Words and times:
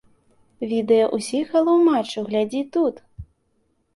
Відэа 0.71 1.09
ўсіх 1.17 1.45
галоў 1.57 1.77
матчу 1.89 2.19
глядзі 2.29 2.61
тут! 2.79 2.95